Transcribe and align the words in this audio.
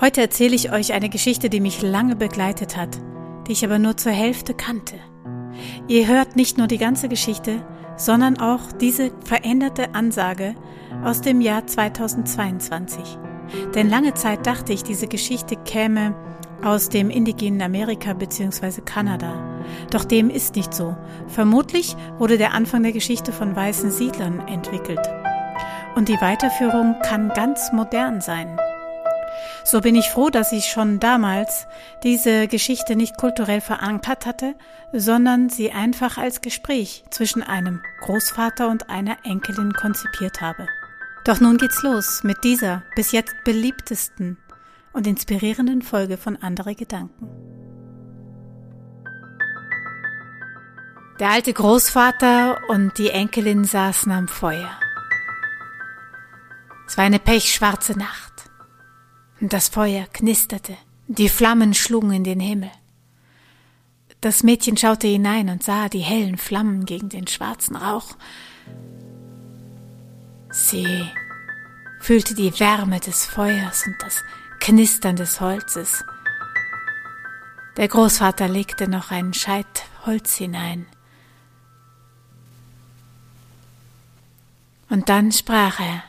Heute 0.00 0.20
erzähle 0.20 0.54
ich 0.54 0.70
euch 0.70 0.92
eine 0.92 1.08
Geschichte, 1.08 1.50
die 1.50 1.60
mich 1.60 1.82
lange 1.82 2.14
begleitet 2.14 2.76
hat, 2.76 2.98
die 3.46 3.52
ich 3.52 3.64
aber 3.64 3.80
nur 3.80 3.96
zur 3.96 4.12
Hälfte 4.12 4.54
kannte. 4.54 4.94
Ihr 5.88 6.06
hört 6.06 6.36
nicht 6.36 6.56
nur 6.56 6.68
die 6.68 6.78
ganze 6.78 7.08
Geschichte, 7.08 7.66
sondern 7.96 8.38
auch 8.38 8.60
diese 8.80 9.10
veränderte 9.24 9.96
Ansage 9.96 10.54
aus 11.02 11.20
dem 11.20 11.40
Jahr 11.40 11.66
2022. 11.66 13.18
Denn 13.74 13.90
lange 13.90 14.14
Zeit 14.14 14.46
dachte 14.46 14.72
ich, 14.72 14.84
diese 14.84 15.08
Geschichte 15.08 15.56
käme 15.56 16.14
aus 16.62 16.90
dem 16.90 17.10
indigenen 17.10 17.62
Amerika 17.62 18.12
bzw. 18.12 18.82
Kanada. 18.84 19.60
Doch 19.90 20.04
dem 20.04 20.30
ist 20.30 20.54
nicht 20.54 20.74
so. 20.74 20.96
Vermutlich 21.26 21.96
wurde 22.18 22.38
der 22.38 22.54
Anfang 22.54 22.84
der 22.84 22.92
Geschichte 22.92 23.32
von 23.32 23.56
weißen 23.56 23.90
Siedlern 23.90 24.46
entwickelt. 24.46 25.00
Und 25.96 26.08
die 26.08 26.20
Weiterführung 26.20 26.94
kann 27.02 27.30
ganz 27.30 27.72
modern 27.72 28.20
sein. 28.20 28.56
So 29.70 29.82
bin 29.82 29.96
ich 29.96 30.08
froh, 30.08 30.30
dass 30.30 30.52
ich 30.52 30.70
schon 30.70 30.98
damals 30.98 31.66
diese 32.02 32.48
Geschichte 32.48 32.96
nicht 32.96 33.18
kulturell 33.18 33.60
verankert 33.60 34.24
hatte, 34.24 34.54
sondern 34.94 35.50
sie 35.50 35.72
einfach 35.72 36.16
als 36.16 36.40
Gespräch 36.40 37.04
zwischen 37.10 37.42
einem 37.42 37.82
Großvater 38.00 38.68
und 38.68 38.88
einer 38.88 39.18
Enkelin 39.24 39.74
konzipiert 39.74 40.40
habe. 40.40 40.66
Doch 41.24 41.40
nun 41.40 41.58
geht's 41.58 41.82
los 41.82 42.24
mit 42.24 42.44
dieser 42.44 42.82
bis 42.96 43.12
jetzt 43.12 43.34
beliebtesten 43.44 44.38
und 44.94 45.06
inspirierenden 45.06 45.82
Folge 45.82 46.16
von 46.16 46.36
Andere 46.36 46.74
Gedanken. 46.74 47.28
Der 51.20 51.28
alte 51.28 51.52
Großvater 51.52 52.58
und 52.68 52.96
die 52.96 53.10
Enkelin 53.10 53.64
saßen 53.64 54.10
am 54.12 54.28
Feuer. 54.28 54.70
Es 56.86 56.96
war 56.96 57.04
eine 57.04 57.18
pechschwarze 57.18 57.98
Nacht. 57.98 58.37
Das 59.40 59.68
Feuer 59.68 60.06
knisterte, 60.12 60.76
die 61.06 61.28
Flammen 61.28 61.72
schlugen 61.72 62.12
in 62.12 62.24
den 62.24 62.40
Himmel. 62.40 62.72
Das 64.20 64.42
Mädchen 64.42 64.76
schaute 64.76 65.06
hinein 65.06 65.48
und 65.48 65.62
sah 65.62 65.88
die 65.88 66.00
hellen 66.00 66.38
Flammen 66.38 66.86
gegen 66.86 67.08
den 67.08 67.28
schwarzen 67.28 67.76
Rauch. 67.76 68.16
Sie 70.50 71.04
fühlte 72.00 72.34
die 72.34 72.58
Wärme 72.58 72.98
des 72.98 73.26
Feuers 73.26 73.86
und 73.86 73.94
das 74.00 74.24
Knistern 74.58 75.14
des 75.14 75.40
Holzes. 75.40 76.04
Der 77.76 77.86
Großvater 77.86 78.48
legte 78.48 78.88
noch 78.88 79.12
einen 79.12 79.34
Scheit 79.34 79.84
Holz 80.04 80.34
hinein. 80.34 80.86
Und 84.90 85.08
dann 85.08 85.30
sprach 85.30 85.78
er, 85.78 86.02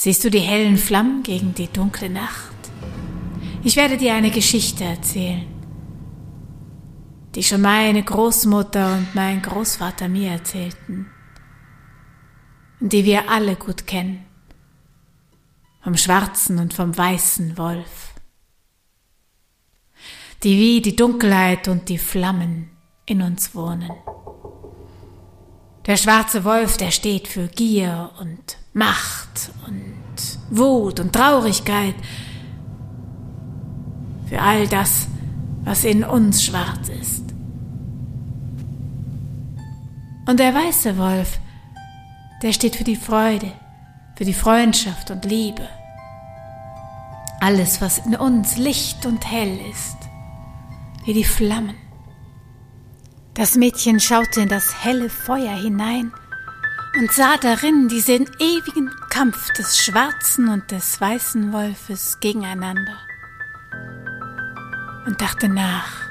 Siehst 0.00 0.22
du 0.22 0.30
die 0.30 0.38
hellen 0.38 0.76
Flammen 0.76 1.24
gegen 1.24 1.54
die 1.54 1.66
dunkle 1.66 2.08
Nacht? 2.08 2.54
Ich 3.64 3.74
werde 3.74 3.96
dir 3.96 4.14
eine 4.14 4.30
Geschichte 4.30 4.84
erzählen, 4.84 5.44
die 7.34 7.42
schon 7.42 7.62
meine 7.62 8.04
Großmutter 8.04 8.94
und 8.94 9.16
mein 9.16 9.42
Großvater 9.42 10.06
mir 10.06 10.30
erzählten 10.30 11.10
und 12.78 12.92
die 12.92 13.04
wir 13.04 13.28
alle 13.28 13.56
gut 13.56 13.88
kennen, 13.88 14.24
vom 15.82 15.96
schwarzen 15.96 16.60
und 16.60 16.74
vom 16.74 16.96
weißen 16.96 17.58
Wolf, 17.58 18.14
die 20.44 20.60
wie 20.60 20.80
die 20.80 20.94
Dunkelheit 20.94 21.66
und 21.66 21.88
die 21.88 21.98
Flammen 21.98 22.70
in 23.04 23.20
uns 23.20 23.52
wohnen. 23.52 23.90
Der 25.86 25.96
schwarze 25.96 26.44
Wolf, 26.44 26.76
der 26.76 26.92
steht 26.92 27.26
für 27.26 27.48
Gier 27.48 28.12
und 28.20 28.58
Macht 28.78 29.50
und 29.66 30.56
Wut 30.56 31.00
und 31.00 31.12
Traurigkeit, 31.12 31.96
für 34.28 34.40
all 34.40 34.68
das, 34.68 35.08
was 35.64 35.82
in 35.82 36.04
uns 36.04 36.44
schwarz 36.44 36.88
ist. 36.88 37.24
Und 40.28 40.38
der 40.38 40.54
weiße 40.54 40.96
Wolf, 40.96 41.40
der 42.42 42.52
steht 42.52 42.76
für 42.76 42.84
die 42.84 42.94
Freude, 42.94 43.50
für 44.14 44.24
die 44.24 44.34
Freundschaft 44.34 45.10
und 45.10 45.24
Liebe. 45.24 45.68
Alles, 47.40 47.80
was 47.80 47.98
in 47.98 48.14
uns 48.14 48.58
Licht 48.58 49.06
und 49.06 49.28
hell 49.28 49.58
ist, 49.72 49.96
wie 51.04 51.14
die 51.14 51.24
Flammen. 51.24 51.74
Das 53.34 53.56
Mädchen 53.56 53.98
schaute 53.98 54.42
in 54.42 54.48
das 54.48 54.84
helle 54.84 55.10
Feuer 55.10 55.56
hinein 55.56 56.12
und 56.96 57.12
sah 57.12 57.36
darin 57.36 57.88
diesen 57.88 58.26
ewigen 58.38 58.90
Kampf 59.10 59.52
des 59.52 59.78
schwarzen 59.78 60.48
und 60.48 60.70
des 60.70 61.00
weißen 61.00 61.52
Wolfes 61.52 62.18
gegeneinander 62.20 62.96
und 65.06 65.20
dachte 65.20 65.48
nach. 65.48 66.08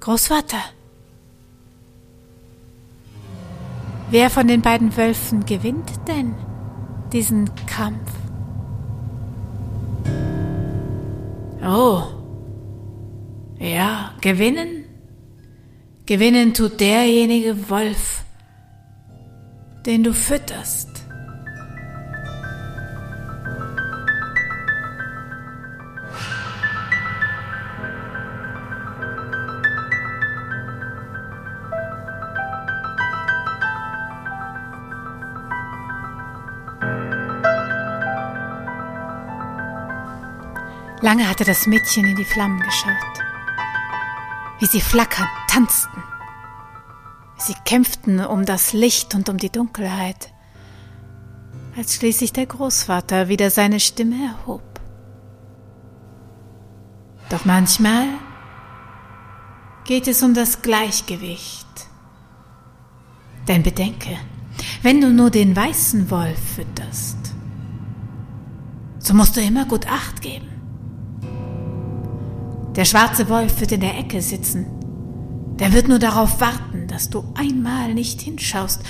Großvater, 0.00 0.62
wer 4.10 4.30
von 4.30 4.46
den 4.46 4.62
beiden 4.62 4.96
Wölfen 4.96 5.44
gewinnt 5.44 5.90
denn 6.06 6.34
diesen 7.12 7.50
Kampf? 7.66 8.12
Oh, 11.64 12.02
ja, 13.58 14.12
gewinnen 14.20 14.75
Gewinnen 16.06 16.54
tut 16.54 16.78
derjenige 16.78 17.68
Wolf, 17.68 18.22
den 19.84 20.04
du 20.04 20.14
fütterst. 20.14 20.88
Lange 41.02 41.28
hatte 41.28 41.44
das 41.44 41.66
Mädchen 41.66 42.04
in 42.04 42.14
die 42.14 42.24
Flammen 42.24 42.60
geschaut 42.60 43.25
wie 44.58 44.66
sie 44.66 44.80
flackernd 44.80 45.28
tanzten. 45.48 46.02
Sie 47.38 47.54
kämpften 47.64 48.20
um 48.20 48.46
das 48.46 48.72
Licht 48.72 49.14
und 49.14 49.28
um 49.28 49.36
die 49.36 49.50
Dunkelheit, 49.50 50.32
als 51.76 51.94
schließlich 51.94 52.32
der 52.32 52.46
Großvater 52.46 53.28
wieder 53.28 53.50
seine 53.50 53.80
Stimme 53.80 54.16
erhob. 54.24 54.62
Doch 57.28 57.44
manchmal 57.44 58.06
geht 59.84 60.08
es 60.08 60.22
um 60.22 60.32
das 60.32 60.62
Gleichgewicht. 60.62 61.66
Denn 63.48 63.62
bedenke, 63.62 64.16
wenn 64.82 65.00
du 65.00 65.12
nur 65.12 65.30
den 65.30 65.54
weißen 65.54 66.10
Wolf 66.10 66.38
fütterst, 66.56 67.18
so 68.98 69.14
musst 69.14 69.36
du 69.36 69.40
immer 69.40 69.66
gut 69.66 69.86
Acht 69.86 70.20
geben. 70.20 70.55
Der 72.76 72.84
schwarze 72.84 73.28
Wolf 73.30 73.60
wird 73.60 73.72
in 73.72 73.80
der 73.80 73.98
Ecke 73.98 74.20
sitzen. 74.20 74.66
Der 75.58 75.72
wird 75.72 75.88
nur 75.88 75.98
darauf 75.98 76.40
warten, 76.40 76.86
dass 76.88 77.08
du 77.08 77.24
einmal 77.34 77.94
nicht 77.94 78.20
hinschaust, 78.20 78.82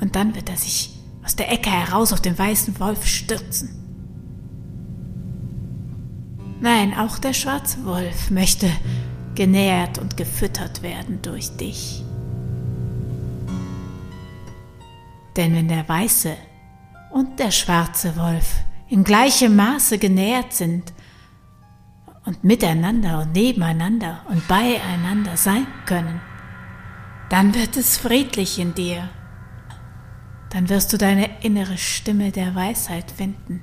und 0.00 0.16
dann 0.16 0.34
wird 0.34 0.48
er 0.50 0.56
sich 0.56 0.90
aus 1.24 1.36
der 1.36 1.50
Ecke 1.52 1.70
heraus 1.70 2.12
auf 2.12 2.20
den 2.20 2.36
weißen 2.36 2.78
Wolf 2.80 3.06
stürzen. 3.06 3.70
Nein, 6.60 6.94
auch 6.96 7.18
der 7.18 7.34
schwarze 7.34 7.84
Wolf 7.84 8.30
möchte 8.30 8.68
genährt 9.36 9.98
und 9.98 10.16
gefüttert 10.16 10.82
werden 10.82 11.20
durch 11.22 11.56
dich. 11.56 12.02
Denn 15.36 15.54
wenn 15.54 15.68
der 15.68 15.88
weiße 15.88 16.34
und 17.12 17.38
der 17.38 17.52
schwarze 17.52 18.16
Wolf 18.16 18.56
in 18.88 19.04
gleichem 19.04 19.54
Maße 19.54 19.98
genährt 19.98 20.52
sind, 20.52 20.92
und 22.28 22.44
miteinander 22.44 23.22
und 23.22 23.32
nebeneinander 23.32 24.20
und 24.28 24.46
beieinander 24.48 25.38
sein 25.38 25.66
können, 25.86 26.20
dann 27.30 27.54
wird 27.54 27.78
es 27.78 27.96
friedlich 27.96 28.58
in 28.58 28.74
dir. 28.74 29.08
Dann 30.50 30.68
wirst 30.68 30.92
du 30.92 30.98
deine 30.98 31.42
innere 31.42 31.78
Stimme 31.78 32.30
der 32.30 32.54
Weisheit 32.54 33.10
finden 33.10 33.62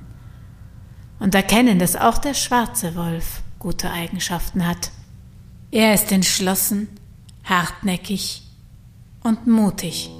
und 1.20 1.36
erkennen, 1.36 1.78
dass 1.78 1.94
auch 1.94 2.18
der 2.18 2.34
schwarze 2.34 2.96
Wolf 2.96 3.40
gute 3.60 3.92
Eigenschaften 3.92 4.66
hat. 4.66 4.90
Er 5.70 5.94
ist 5.94 6.10
entschlossen, 6.10 6.88
hartnäckig 7.44 8.42
und 9.22 9.46
mutig. 9.46 10.10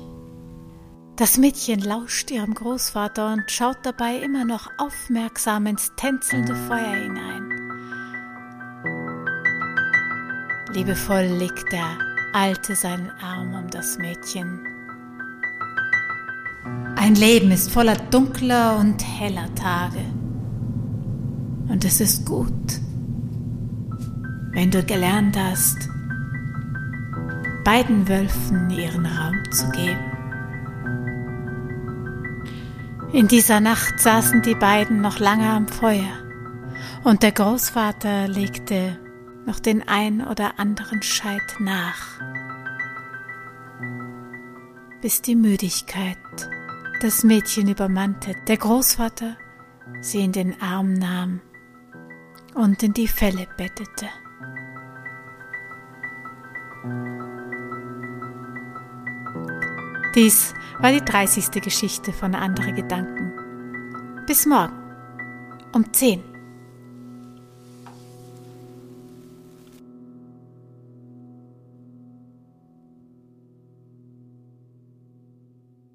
Das 1.16 1.36
Mädchen 1.36 1.80
lauscht 1.80 2.30
ihrem 2.30 2.54
Großvater 2.54 3.32
und 3.32 3.50
schaut 3.50 3.78
dabei 3.82 4.18
immer 4.18 4.44
noch 4.44 4.70
aufmerksam 4.78 5.66
ins 5.66 5.90
tänzelnde 5.96 6.54
Feuer 6.54 6.94
hinein. 6.94 7.55
Liebevoll 10.72 11.24
legt 11.24 11.72
der 11.72 11.98
Alte 12.32 12.74
seinen 12.74 13.10
Arm 13.22 13.54
um 13.54 13.70
das 13.70 13.98
Mädchen. 13.98 14.60
Ein 16.96 17.14
Leben 17.14 17.52
ist 17.52 17.70
voller 17.70 17.96
dunkler 17.96 18.76
und 18.78 19.00
heller 19.02 19.54
Tage. 19.54 20.00
Und 21.68 21.84
es 21.84 22.00
ist 22.00 22.26
gut, 22.26 22.80
wenn 24.52 24.70
du 24.70 24.82
gelernt 24.82 25.38
hast, 25.38 25.88
beiden 27.64 28.08
Wölfen 28.08 28.68
ihren 28.70 29.06
Raum 29.06 29.50
zu 29.52 29.70
geben. 29.70 30.16
In 33.12 33.28
dieser 33.28 33.60
Nacht 33.60 34.00
saßen 34.00 34.42
die 34.42 34.54
beiden 34.56 35.00
noch 35.00 35.20
lange 35.20 35.48
am 35.48 35.68
Feuer 35.68 36.12
und 37.04 37.22
der 37.22 37.32
Großvater 37.32 38.26
legte 38.26 38.98
noch 39.46 39.60
den 39.60 39.86
ein 39.88 40.26
oder 40.26 40.58
anderen 40.58 41.02
Scheit 41.02 41.56
nach, 41.60 42.20
bis 45.00 45.22
die 45.22 45.36
Müdigkeit 45.36 46.18
das 47.00 47.22
Mädchen 47.22 47.68
übermannte, 47.68 48.34
der 48.48 48.56
Großvater 48.56 49.36
sie 50.00 50.24
in 50.24 50.32
den 50.32 50.60
Arm 50.60 50.94
nahm 50.94 51.40
und 52.54 52.82
in 52.82 52.92
die 52.92 53.08
Felle 53.08 53.46
bettete. 53.56 54.06
Dies 60.14 60.54
war 60.78 60.92
die 60.92 61.04
30. 61.04 61.62
Geschichte 61.62 62.12
von 62.12 62.34
Andere 62.34 62.72
Gedanken. 62.72 63.32
Bis 64.26 64.46
morgen 64.46 64.74
um 65.72 65.92
10. 65.92 66.35